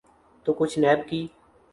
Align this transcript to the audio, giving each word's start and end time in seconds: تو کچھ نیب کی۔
تو 0.45 0.49
کچھ 0.59 0.75
نیب 0.79 0.99
کی۔ 1.09 1.21